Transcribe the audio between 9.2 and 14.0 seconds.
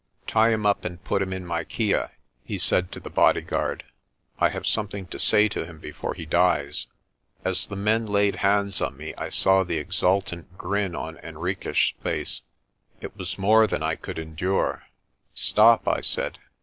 saw the exultant grin on Henriques' face. It was more than I